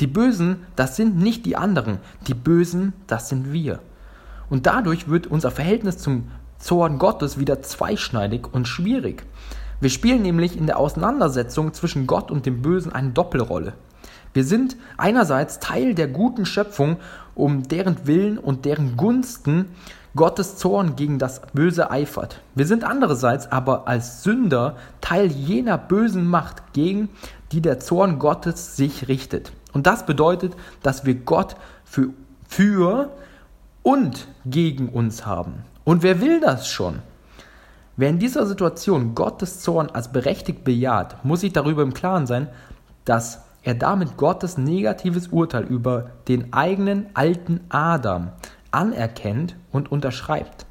Die 0.00 0.06
Bösen, 0.06 0.64
das 0.74 0.96
sind 0.96 1.16
nicht 1.16 1.46
die 1.46 1.56
anderen. 1.56 1.98
Die 2.26 2.34
Bösen, 2.34 2.92
das 3.06 3.28
sind 3.28 3.52
wir. 3.52 3.80
Und 4.50 4.66
dadurch 4.66 5.08
wird 5.08 5.26
unser 5.26 5.50
Verhältnis 5.50 5.98
zum 5.98 6.28
Zorn 6.58 6.98
Gottes 6.98 7.38
wieder 7.38 7.62
zweischneidig 7.62 8.52
und 8.52 8.66
schwierig. 8.66 9.24
Wir 9.80 9.90
spielen 9.90 10.22
nämlich 10.22 10.56
in 10.56 10.66
der 10.66 10.78
Auseinandersetzung 10.78 11.72
zwischen 11.74 12.06
Gott 12.06 12.30
und 12.30 12.46
dem 12.46 12.62
Bösen 12.62 12.92
eine 12.92 13.10
Doppelrolle. 13.10 13.74
Wir 14.32 14.44
sind 14.44 14.76
einerseits 14.96 15.60
Teil 15.60 15.94
der 15.94 16.08
guten 16.08 16.44
Schöpfung, 16.44 16.96
um 17.34 17.62
deren 17.64 18.06
Willen 18.06 18.38
und 18.38 18.64
deren 18.64 18.96
Gunsten 18.96 19.66
Gottes 20.16 20.56
Zorn 20.56 20.94
gegen 20.94 21.18
das 21.18 21.42
Böse 21.52 21.90
eifert. 21.90 22.40
Wir 22.54 22.66
sind 22.66 22.84
andererseits 22.84 23.50
aber 23.50 23.88
als 23.88 24.22
Sünder 24.22 24.76
Teil 25.00 25.26
jener 25.26 25.76
bösen 25.76 26.26
Macht, 26.26 26.72
gegen 26.72 27.08
die 27.50 27.60
der 27.60 27.80
Zorn 27.80 28.18
Gottes 28.18 28.76
sich 28.76 29.08
richtet. 29.08 29.52
Und 29.72 29.86
das 29.88 30.06
bedeutet, 30.06 30.54
dass 30.82 31.04
wir 31.04 31.14
Gott 31.14 31.56
für, 31.84 32.10
für 32.48 33.10
und 33.82 34.28
gegen 34.46 34.88
uns 34.88 35.26
haben. 35.26 35.64
Und 35.82 36.02
wer 36.02 36.20
will 36.20 36.40
das 36.40 36.68
schon? 36.68 37.00
Wer 37.96 38.10
in 38.10 38.18
dieser 38.18 38.46
Situation 38.46 39.14
Gottes 39.14 39.60
Zorn 39.60 39.90
als 39.90 40.10
berechtigt 40.10 40.64
bejaht, 40.64 41.24
muss 41.24 41.40
sich 41.40 41.52
darüber 41.52 41.82
im 41.82 41.94
Klaren 41.94 42.26
sein, 42.26 42.48
dass 43.04 43.40
er 43.64 43.74
damit 43.74 44.16
Gottes 44.16 44.58
negatives 44.58 45.28
Urteil 45.28 45.64
über 45.64 46.10
den 46.28 46.52
eigenen 46.52 47.06
alten 47.14 47.60
Adam 47.70 48.30
anerkennt 48.70 49.56
und 49.72 49.90
unterschreibt. 49.90 50.66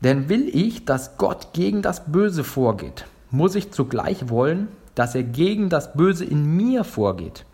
Denn 0.00 0.28
will 0.28 0.48
ich, 0.52 0.84
dass 0.84 1.16
Gott 1.16 1.52
gegen 1.52 1.82
das 1.82 2.04
Böse 2.12 2.44
vorgeht, 2.44 3.06
muss 3.30 3.54
ich 3.54 3.72
zugleich 3.72 4.28
wollen, 4.28 4.68
dass 4.94 5.14
er 5.14 5.24
gegen 5.24 5.68
das 5.68 5.94
Böse 5.94 6.24
in 6.24 6.56
mir 6.56 6.84
vorgeht. 6.84 7.44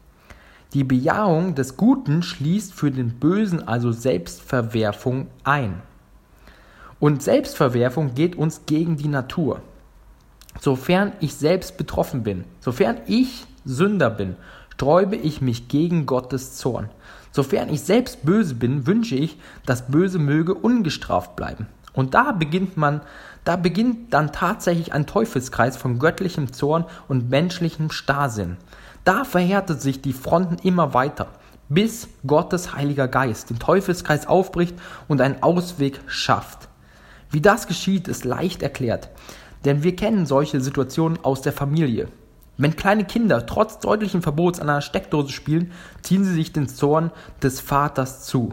Die 0.75 0.85
Bejahung 0.85 1.55
des 1.55 1.77
Guten 1.77 2.23
schließt 2.23 2.75
für 2.75 2.91
den 2.91 3.19
Bösen 3.19 3.67
also 3.67 3.91
Selbstverwerfung 3.91 5.29
ein. 5.43 5.83
Und 7.00 7.23
Selbstverwerfung 7.23 8.15
geht 8.15 8.37
uns 8.37 8.67
gegen 8.67 8.97
die 8.97 9.09
Natur. 9.09 9.62
Sofern 10.61 11.12
ich 11.21 11.35
selbst 11.35 11.77
betroffen 11.77 12.23
bin, 12.23 12.45
sofern 12.61 12.99
ich 13.07 13.47
Sünder 13.64 14.11
bin, 14.11 14.37
sträube 14.75 15.17
ich 15.17 15.43
mich 15.43 15.69
gegen 15.69 16.07
Gottes 16.07 16.57
Zorn. 16.57 16.88
Sofern 17.33 17.69
ich 17.69 17.83
selbst 17.83 18.25
böse 18.25 18.55
bin, 18.55 18.87
wünsche 18.87 19.14
ich, 19.14 19.38
das 19.67 19.88
Böse 19.88 20.19
möge 20.19 20.55
ungestraft 20.55 21.37
bleiben. 21.37 21.67
Und 21.93 22.14
da 22.14 22.33
beginnt 22.33 22.76
man, 22.76 23.02
da 23.45 23.57
beginnt 23.57 24.14
dann 24.14 24.33
tatsächlich 24.33 24.93
ein 24.93 25.07
Teufelskreis 25.07 25.76
von 25.76 25.99
göttlichem 25.99 26.52
Zorn 26.52 26.87
und 27.09 27.29
menschlichem 27.29 27.90
Starrsinn. 27.90 28.57
Da 29.05 29.25
verhärtet 29.25 29.83
sich 29.83 30.00
die 30.00 30.12
Fronten 30.12 30.57
immer 30.67 30.95
weiter, 30.95 31.29
bis 31.69 32.09
Gottes 32.26 32.75
Heiliger 32.75 33.07
Geist 33.07 33.50
den 33.50 33.59
Teufelskreis 33.59 34.26
aufbricht 34.26 34.75
und 35.09 35.21
einen 35.21 35.43
Ausweg 35.43 36.00
schafft. 36.07 36.69
Wie 37.31 37.40
das 37.40 37.67
geschieht, 37.67 38.09
ist 38.09 38.25
leicht 38.25 38.62
erklärt, 38.62 39.09
denn 39.64 39.83
wir 39.83 39.95
kennen 39.95 40.26
solche 40.26 40.61
Situationen 40.61 41.23
aus 41.23 41.43
der 41.43 41.52
Familie. 41.52 42.09
Wenn 42.61 42.76
kleine 42.76 43.07
Kinder 43.07 43.47
trotz 43.47 43.79
deutlichen 43.79 44.21
Verbots 44.21 44.61
an 44.61 44.69
einer 44.69 44.83
Steckdose 44.83 45.33
spielen, 45.33 45.73
ziehen 46.02 46.25
sie 46.25 46.35
sich 46.35 46.52
den 46.52 46.69
Zorn 46.69 47.11
des 47.43 47.59
Vaters 47.59 48.26
zu. 48.26 48.52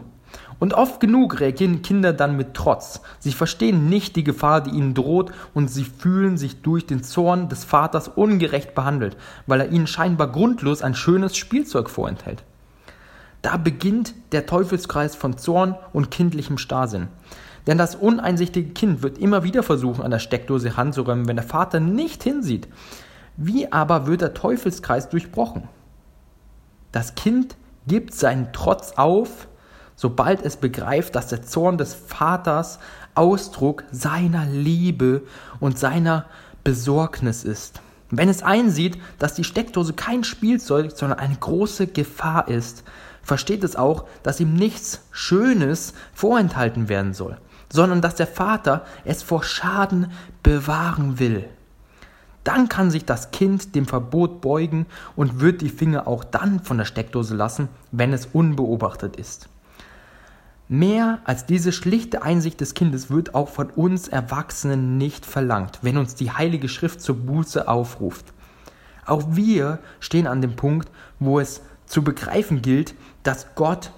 Und 0.58 0.72
oft 0.72 0.98
genug 0.98 1.40
reagieren 1.40 1.82
Kinder 1.82 2.14
dann 2.14 2.34
mit 2.34 2.54
Trotz. 2.54 3.02
Sie 3.18 3.32
verstehen 3.32 3.90
nicht 3.90 4.16
die 4.16 4.24
Gefahr, 4.24 4.62
die 4.62 4.70
ihnen 4.70 4.94
droht, 4.94 5.32
und 5.52 5.68
sie 5.68 5.84
fühlen 5.84 6.38
sich 6.38 6.62
durch 6.62 6.86
den 6.86 7.02
Zorn 7.02 7.50
des 7.50 7.64
Vaters 7.64 8.08
ungerecht 8.08 8.74
behandelt, 8.74 9.18
weil 9.46 9.60
er 9.60 9.68
ihnen 9.68 9.86
scheinbar 9.86 10.32
grundlos 10.32 10.80
ein 10.80 10.94
schönes 10.94 11.36
Spielzeug 11.36 11.90
vorenthält. 11.90 12.44
Da 13.42 13.58
beginnt 13.58 14.14
der 14.32 14.46
Teufelskreis 14.46 15.16
von 15.16 15.36
Zorn 15.36 15.76
und 15.92 16.10
kindlichem 16.10 16.56
Starrsinn. 16.56 17.08
Denn 17.66 17.76
das 17.76 17.94
uneinsichtige 17.94 18.70
Kind 18.70 19.02
wird 19.02 19.18
immer 19.18 19.44
wieder 19.44 19.62
versuchen, 19.62 20.02
an 20.02 20.10
der 20.10 20.18
Steckdose 20.18 20.78
ranzuräumen, 20.78 21.28
wenn 21.28 21.36
der 21.36 21.44
Vater 21.44 21.78
nicht 21.78 22.22
hinsieht. 22.22 22.68
Wie 23.40 23.70
aber 23.70 24.08
wird 24.08 24.20
der 24.22 24.34
Teufelskreis 24.34 25.10
durchbrochen? 25.10 25.68
Das 26.90 27.14
Kind 27.14 27.56
gibt 27.86 28.12
seinen 28.12 28.52
Trotz 28.52 28.94
auf, 28.96 29.46
sobald 29.94 30.42
es 30.42 30.56
begreift, 30.56 31.14
dass 31.14 31.28
der 31.28 31.42
Zorn 31.42 31.78
des 31.78 31.94
Vaters 31.94 32.80
Ausdruck 33.14 33.84
seiner 33.92 34.44
Liebe 34.44 35.22
und 35.60 35.78
seiner 35.78 36.26
Besorgnis 36.64 37.44
ist. 37.44 37.80
Wenn 38.10 38.28
es 38.28 38.42
einsieht, 38.42 38.98
dass 39.20 39.34
die 39.34 39.44
Steckdose 39.44 39.92
kein 39.92 40.24
Spielzeug, 40.24 40.90
sondern 40.96 41.20
eine 41.20 41.36
große 41.36 41.86
Gefahr 41.86 42.48
ist, 42.48 42.82
versteht 43.22 43.62
es 43.62 43.76
auch, 43.76 44.06
dass 44.24 44.40
ihm 44.40 44.54
nichts 44.54 45.02
Schönes 45.12 45.94
vorenthalten 46.12 46.88
werden 46.88 47.14
soll, 47.14 47.38
sondern 47.72 48.00
dass 48.00 48.16
der 48.16 48.26
Vater 48.26 48.84
es 49.04 49.22
vor 49.22 49.44
Schaden 49.44 50.10
bewahren 50.42 51.20
will 51.20 51.48
dann 52.44 52.68
kann 52.68 52.90
sich 52.90 53.04
das 53.04 53.30
Kind 53.30 53.74
dem 53.74 53.86
Verbot 53.86 54.40
beugen 54.40 54.86
und 55.16 55.40
wird 55.40 55.60
die 55.60 55.68
Finger 55.68 56.06
auch 56.06 56.24
dann 56.24 56.60
von 56.60 56.78
der 56.78 56.84
Steckdose 56.84 57.34
lassen, 57.34 57.68
wenn 57.92 58.12
es 58.12 58.26
unbeobachtet 58.26 59.16
ist. 59.16 59.48
Mehr 60.70 61.20
als 61.24 61.46
diese 61.46 61.72
schlichte 61.72 62.22
Einsicht 62.22 62.60
des 62.60 62.74
Kindes 62.74 63.10
wird 63.10 63.34
auch 63.34 63.48
von 63.48 63.70
uns 63.70 64.06
Erwachsenen 64.06 64.98
nicht 64.98 65.24
verlangt, 65.24 65.78
wenn 65.80 65.96
uns 65.96 66.14
die 66.14 66.30
Heilige 66.30 66.68
Schrift 66.68 67.00
zur 67.00 67.16
Buße 67.16 67.66
aufruft. 67.66 68.34
Auch 69.06 69.24
wir 69.30 69.78
stehen 70.00 70.26
an 70.26 70.42
dem 70.42 70.56
Punkt, 70.56 70.90
wo 71.18 71.40
es 71.40 71.62
zu 71.86 72.04
begreifen 72.04 72.60
gilt, 72.60 72.94
dass 73.22 73.54
Gott 73.54 73.92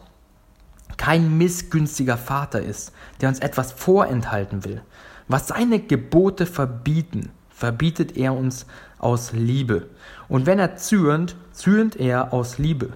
kein 0.97 1.39
missgünstiger 1.39 2.17
Vater 2.17 2.63
ist, 2.63 2.93
der 3.21 3.29
uns 3.29 3.41
etwas 3.41 3.73
vorenthalten 3.73 4.65
will. 4.65 4.83
Was 5.27 5.49
seine 5.49 5.81
Gebote 5.81 6.47
verbieten, 6.47 7.31
verbietet 7.61 8.17
er 8.17 8.35
uns 8.35 8.67
aus 8.99 9.33
Liebe. 9.33 9.89
Und 10.29 10.47
wenn 10.47 10.59
er 10.59 10.77
zürnt, 10.77 11.37
zürnt 11.53 11.95
er 11.95 12.33
aus 12.33 12.57
Liebe. 12.59 12.95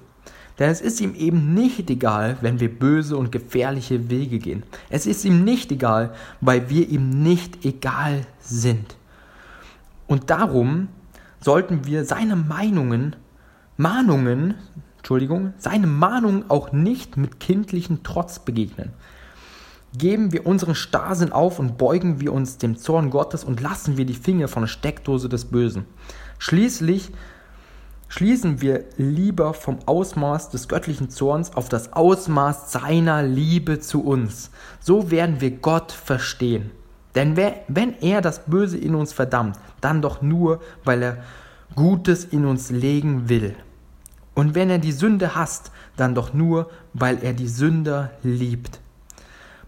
Denn 0.59 0.71
es 0.71 0.81
ist 0.81 1.01
ihm 1.01 1.15
eben 1.15 1.53
nicht 1.53 1.91
egal, 1.91 2.39
wenn 2.41 2.61
wir 2.61 2.77
böse 2.77 3.17
und 3.17 3.31
gefährliche 3.31 4.09
Wege 4.09 4.39
gehen. 4.39 4.63
Es 4.89 5.07
ist 5.07 5.25
ihm 5.25 5.45
nicht 5.45 5.71
egal, 5.71 6.15
weil 6.41 6.71
wir 6.71 6.89
ihm 6.89 7.11
nicht 7.11 7.65
egal 7.65 8.23
sind. 8.41 8.97
Und 10.07 10.31
darum 10.31 10.89
sollten 11.41 11.85
wir 11.85 12.05
seine 12.05 12.37
Meinungen, 12.37 13.17
Mahnungen, 13.77 14.55
Entschuldigung, 14.99 15.53
seine 15.59 15.89
Mahnungen 15.89 16.49
auch 16.49 16.73
nicht 16.73 17.19
mit 17.19 17.39
kindlichem 17.39 18.03
Trotz 18.03 18.39
begegnen. 18.39 18.93
Geben 19.97 20.33
wir 20.33 20.45
unseren 20.45 20.75
Starrsinn 20.75 21.31
auf 21.31 21.61
und 21.61 21.79
beugen 21.79 22.21
wir 22.21 22.33
uns 22.33 22.59
dem 22.59 22.77
Zorn 22.77 23.11
Gottes 23.11 23.45
und 23.45 23.61
lassen 23.61 23.97
wir 23.97 24.05
die 24.05 24.15
Finger 24.15 24.49
von 24.49 24.65
der 24.65 24.69
Steckdose 24.69 25.29
des 25.29 25.45
Bösen. 25.45 25.87
Schließlich 26.39 27.13
schließen 28.09 28.61
wir 28.61 28.85
lieber 28.97 29.55
vom 29.55 29.79
Ausmaß 29.87 30.51
des 30.51 30.67
göttlichen 30.67 31.11
Zorns 31.11 31.55
auf 31.55 31.69
das 31.69 31.93
Ausmaß 31.93 32.73
seiner 32.73 33.23
Liebe 33.23 33.79
zu 33.79 34.03
uns. 34.03 34.51
So 34.81 35.13
werden 35.13 35.41
wir 35.41 35.53
Gott 35.53 35.93
verstehen. 35.93 36.73
Denn 37.15 37.37
wenn 37.37 37.95
er 38.01 38.21
das 38.21 38.47
Böse 38.47 38.77
in 38.77 38.97
uns 38.97 39.13
verdammt, 39.13 39.57
dann 39.81 40.03
doch 40.03 40.23
nur, 40.23 40.61
weil 40.83 41.03
er 41.05 41.19
Gutes 41.77 42.25
in 42.25 42.47
uns 42.47 42.71
legen 42.71 43.29
will. 43.29 43.55
Und 44.35 44.57
wenn 44.57 44.71
er 44.71 44.79
die 44.79 44.91
Sünde 44.91 45.37
hasst, 45.37 45.71
dann 45.97 46.17
doch 46.17 46.35
nur, 46.35 46.69
weil 46.93 47.23
er 47.23 47.33
die 47.33 47.47
Sünder 47.47 48.11
liebt. 48.25 48.81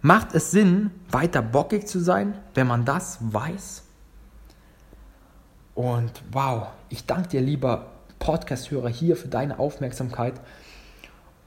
Macht 0.03 0.35
es 0.35 0.51
Sinn, 0.51 0.91
weiter 1.11 1.41
bockig 1.43 1.87
zu 1.87 2.01
sein, 2.01 2.35
wenn 2.55 2.67
man 2.67 2.85
das 2.85 3.19
weiß? 3.21 3.85
Und 5.75 6.11
wow, 6.33 6.67
ich 6.89 7.07
danke 7.07 7.29
dir, 7.29 7.41
lieber 7.41 7.93
Podcast-Hörer, 8.19 8.89
hier 8.89 9.17
für 9.17 9.29
deine 9.29 9.59
Aufmerksamkeit. 9.59 10.35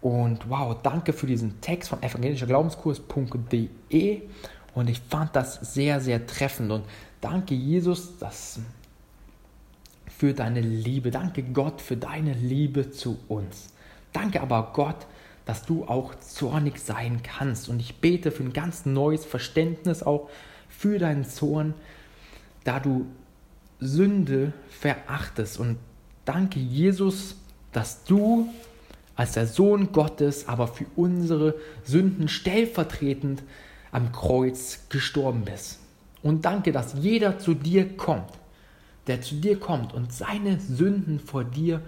Und 0.02 0.50
wow, 0.50 0.76
danke 0.82 1.14
für 1.14 1.28
diesen 1.28 1.62
Text 1.62 1.90
von 1.90 2.02
evangelischerglaubenskurs.de. 2.04 4.22
Und 4.76 4.90
ich 4.90 5.02
fand 5.02 5.36
das 5.36 5.56
sehr, 5.74 6.00
sehr 6.00 6.28
treffend. 6.28 6.72
Und 6.72 6.86
danke, 7.22 7.56
Jesus, 7.56 8.20
dass 8.20 8.60
für 10.20 10.34
deine 10.34 10.62
Liebe. 10.62 11.12
Danke 11.12 11.44
Gott 11.44 11.82
für 11.82 11.98
deine 11.98 12.34
Liebe 12.34 12.92
zu 12.92 13.18
uns. 13.30 13.70
Danke 14.12 14.42
aber 14.42 14.72
Gott, 14.74 15.08
dass 15.50 15.66
du 15.66 15.86
auch 15.86 16.14
zornig 16.16 16.80
sein 16.80 17.22
kannst. 17.24 17.70
Und 17.70 17.80
ich 17.80 17.96
bete 17.96 18.32
für 18.32 18.44
ein 18.44 18.54
ganz 18.54 18.86
neues 18.86 19.26
Verständnis 19.26 20.04
auch 20.04 20.30
für 20.70 21.00
deinen 21.00 21.26
Zorn, 21.26 21.74
da 22.64 22.80
du 22.80 23.08
Sünde 23.80 24.54
verachtest. 24.70 25.60
Und 25.60 25.78
danke 26.26 26.60
Jesus, 26.60 27.36
dass 27.72 28.04
du 28.04 28.48
als 29.16 29.34
der 29.34 29.48
Sohn 29.48 29.92
Gottes 29.92 30.48
aber 30.48 30.68
für 30.68 30.86
unsere 30.96 31.56
Sünden 31.84 32.28
stellvertretend 32.28 33.42
am 33.92 34.12
Kreuz 34.12 34.82
gestorben 34.90 35.46
bist. 35.46 35.80
Und 36.22 36.46
danke, 36.46 36.72
dass 36.72 36.94
jeder 36.94 37.40
zu 37.40 37.54
dir 37.56 37.98
kommt 37.98 38.40
der 39.10 39.22
zu 39.22 39.36
dir 39.36 39.60
kommt 39.60 39.94
und 39.94 40.14
seine 40.14 40.60
Sünden 40.60 41.20
vor 41.20 41.44
dir 41.44 41.82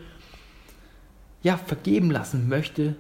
ja 1.44 1.56
vergeben 1.56 2.10
lassen 2.10 2.50
möchte, 2.50 2.96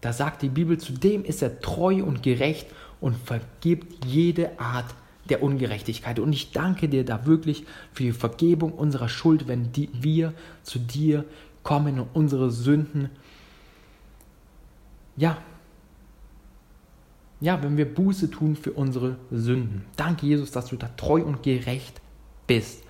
da 0.00 0.12
sagt 0.12 0.42
die 0.42 0.48
Bibel, 0.48 0.78
zudem 0.78 1.24
ist 1.24 1.42
er 1.42 1.60
treu 1.60 2.02
und 2.04 2.22
gerecht 2.22 2.68
und 3.00 3.16
vergibt 3.16 4.04
jede 4.04 4.58
Art 4.60 4.94
der 5.28 5.42
Ungerechtigkeit. 5.42 6.18
Und 6.18 6.32
ich 6.32 6.52
danke 6.52 6.88
dir 6.88 7.04
da 7.04 7.26
wirklich 7.26 7.64
für 7.92 8.04
die 8.04 8.12
Vergebung 8.12 8.72
unserer 8.72 9.08
Schuld, 9.08 9.48
wenn 9.48 9.72
die, 9.72 9.90
wir 9.92 10.32
zu 10.62 10.78
dir 10.78 11.24
kommen 11.62 12.00
und 12.00 12.08
unsere 12.14 12.50
Sünden, 12.50 13.10
ja, 15.16 15.38
ja, 17.40 17.62
wenn 17.62 17.76
wir 17.76 17.92
Buße 17.92 18.30
tun 18.30 18.56
für 18.56 18.72
unsere 18.72 19.16
Sünden. 19.30 19.84
Danke, 19.96 20.26
Jesus, 20.26 20.50
dass 20.50 20.66
du 20.66 20.76
da 20.76 20.88
treu 20.96 21.22
und 21.22 21.42
gerecht 21.42 22.00
bist. 22.46 22.82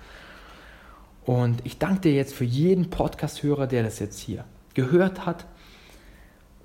Und 1.25 1.63
ich 1.65 1.77
danke 1.77 2.01
dir 2.01 2.13
jetzt 2.13 2.33
für 2.33 2.45
jeden 2.45 2.89
Podcast-Hörer, 2.89 3.67
der 3.67 3.83
das 3.83 3.99
jetzt 3.99 4.19
hier 4.19 4.45
gehört 4.73 5.25
hat. 5.25 5.45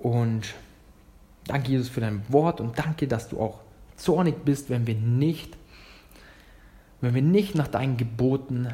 Und 0.05 0.53
danke, 1.47 1.71
Jesus, 1.71 1.89
für 1.89 1.99
dein 1.99 2.21
Wort 2.29 2.61
und 2.61 2.77
danke, 2.77 3.07
dass 3.07 3.27
du 3.27 3.39
auch 3.39 3.61
zornig 3.95 4.45
bist, 4.45 4.69
wenn 4.69 4.85
wir 4.85 4.93
nicht, 4.93 5.57
wenn 7.01 7.15
wir 7.15 7.23
nicht 7.23 7.55
nach 7.55 7.67
deinen 7.67 7.97
Geboten 7.97 8.67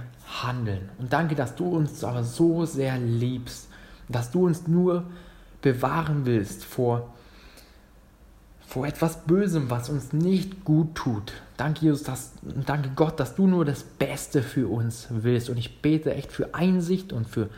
handeln. 0.44 0.90
Und 1.00 1.14
danke, 1.14 1.36
dass 1.36 1.56
du 1.56 1.70
uns 1.70 2.04
aber 2.04 2.26
so 2.26 2.66
sehr 2.66 2.98
liebst, 2.98 3.70
dass 4.10 4.32
du 4.32 4.46
uns 4.46 4.68
nur 4.68 5.06
bewahren 5.62 6.26
willst 6.26 6.66
vor 6.66 7.14
vor 8.68 8.86
etwas 8.86 9.24
Bösem, 9.24 9.70
was 9.70 9.90
uns 9.90 10.12
nicht 10.12 10.66
gut 10.66 10.96
tut. 10.96 11.34
Danke, 11.56 11.86
Jesus, 11.86 12.04
dass, 12.04 12.34
danke 12.42 12.90
Gott, 12.96 13.20
dass 13.22 13.36
du 13.36 13.48
nur 13.48 13.64
das 13.64 13.84
Beste 13.84 14.42
für 14.42 14.70
uns 14.70 15.08
willst. 15.10 15.50
Und 15.50 15.58
ich 15.58 15.82
bete 15.82 16.14
echt 16.14 16.32
für 16.32 16.56
Einsicht 16.56 17.12
und 17.12 17.28
für, 17.28 17.50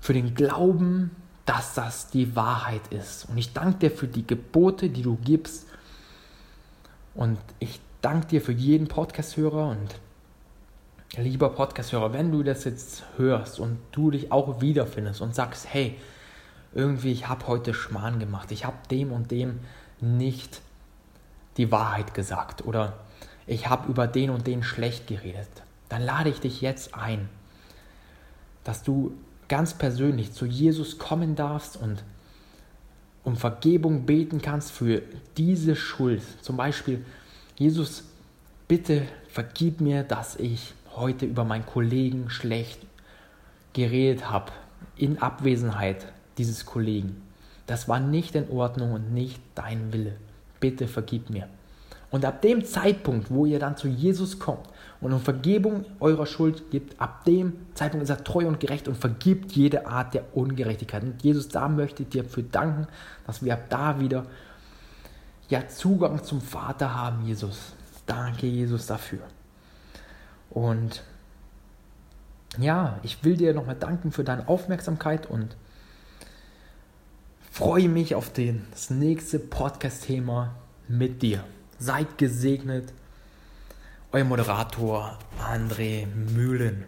für 0.00 0.12
den 0.12 0.34
Glauben, 0.36 1.10
dass 1.46 1.74
das 1.74 2.08
die 2.08 2.34
Wahrheit 2.36 2.88
ist. 2.90 3.28
Und 3.28 3.38
ich 3.38 3.52
danke 3.52 3.78
dir 3.78 3.90
für 3.90 4.08
die 4.08 4.26
Gebote, 4.26 4.88
die 4.88 5.02
du 5.02 5.16
gibst. 5.16 5.66
Und 7.14 7.38
ich 7.58 7.80
danke 8.00 8.26
dir 8.26 8.40
für 8.40 8.52
jeden 8.52 8.88
Podcast-Hörer 8.88 9.68
und 9.68 10.00
lieber 11.16 11.50
Podcast-Hörer, 11.50 12.12
wenn 12.12 12.32
du 12.32 12.42
das 12.42 12.64
jetzt 12.64 13.04
hörst 13.16 13.60
und 13.60 13.78
du 13.92 14.10
dich 14.10 14.32
auch 14.32 14.60
wiederfindest 14.60 15.20
und 15.20 15.34
sagst, 15.34 15.72
hey, 15.72 15.96
irgendwie, 16.74 17.12
ich 17.12 17.28
habe 17.28 17.46
heute 17.46 17.72
Schmarrn 17.72 18.18
gemacht, 18.18 18.50
ich 18.50 18.64
habe 18.64 18.76
dem 18.90 19.12
und 19.12 19.30
dem 19.30 19.60
nicht 20.00 20.60
die 21.56 21.70
Wahrheit 21.70 22.14
gesagt 22.14 22.64
oder 22.64 22.94
ich 23.46 23.68
habe 23.68 23.88
über 23.88 24.06
den 24.06 24.30
und 24.30 24.46
den 24.46 24.62
schlecht 24.62 25.06
geredet, 25.06 25.48
dann 25.88 26.02
lade 26.02 26.30
ich 26.30 26.40
dich 26.40 26.60
jetzt 26.60 26.94
ein, 26.94 27.28
dass 28.64 28.82
du 28.82 29.14
ganz 29.48 29.74
persönlich 29.74 30.32
zu 30.32 30.46
Jesus 30.46 30.98
kommen 30.98 31.34
darfst 31.34 31.76
und 31.76 32.02
um 33.24 33.36
Vergebung 33.36 34.04
beten 34.06 34.40
kannst 34.42 34.72
für 34.72 35.02
diese 35.36 35.76
Schuld. 35.76 36.22
Zum 36.42 36.56
Beispiel, 36.56 37.04
Jesus, 37.56 38.04
bitte 38.68 39.02
vergib 39.28 39.80
mir, 39.80 40.02
dass 40.02 40.36
ich 40.36 40.74
heute 40.94 41.26
über 41.26 41.44
meinen 41.44 41.66
Kollegen 41.66 42.30
schlecht 42.30 42.80
geredet 43.72 44.30
habe, 44.30 44.52
in 44.96 45.18
Abwesenheit 45.18 46.06
dieses 46.38 46.66
Kollegen. 46.66 47.22
Das 47.66 47.88
war 47.88 47.98
nicht 47.98 48.34
in 48.34 48.50
Ordnung 48.50 48.92
und 48.92 49.12
nicht 49.12 49.40
dein 49.54 49.92
Wille. 49.92 50.16
Bitte 50.60 50.86
vergib 50.86 51.30
mir. 51.30 51.48
Und 52.14 52.24
ab 52.24 52.42
dem 52.42 52.64
Zeitpunkt, 52.64 53.28
wo 53.28 53.44
ihr 53.44 53.58
dann 53.58 53.76
zu 53.76 53.88
Jesus 53.88 54.38
kommt 54.38 54.68
und 55.00 55.12
um 55.12 55.18
Vergebung 55.18 55.84
eurer 55.98 56.26
Schuld 56.26 56.70
gibt, 56.70 57.00
ab 57.00 57.24
dem 57.24 57.54
Zeitpunkt 57.74 58.04
ist 58.04 58.10
er 58.10 58.22
treu 58.22 58.46
und 58.46 58.60
gerecht 58.60 58.86
und 58.86 58.96
vergibt 58.96 59.50
jede 59.50 59.88
Art 59.88 60.14
der 60.14 60.36
Ungerechtigkeit. 60.36 61.02
Und 61.02 61.24
Jesus, 61.24 61.48
da 61.48 61.68
möchte 61.68 62.04
ich 62.04 62.10
dir 62.10 62.24
für 62.24 62.44
danken, 62.44 62.86
dass 63.26 63.42
wir 63.42 63.54
ab 63.54 63.64
da 63.68 63.98
wieder 63.98 64.26
ja, 65.48 65.66
Zugang 65.66 66.22
zum 66.22 66.40
Vater 66.40 66.94
haben, 66.94 67.26
Jesus. 67.26 67.72
Danke, 68.06 68.46
Jesus, 68.46 68.86
dafür. 68.86 69.22
Und 70.50 71.02
ja, 72.58 73.00
ich 73.02 73.24
will 73.24 73.36
dir 73.36 73.54
nochmal 73.54 73.74
danken 73.74 74.12
für 74.12 74.22
deine 74.22 74.46
Aufmerksamkeit 74.46 75.28
und 75.28 75.56
freue 77.50 77.88
mich 77.88 78.14
auf 78.14 78.32
den, 78.32 78.66
das 78.70 78.90
nächste 78.90 79.40
Podcast-Thema 79.40 80.54
mit 80.86 81.20
dir. 81.20 81.42
Seid 81.84 82.16
gesegnet. 82.16 82.94
Euer 84.10 84.24
Moderator 84.24 85.18
André 85.38 86.06
Mühlen. 86.06 86.86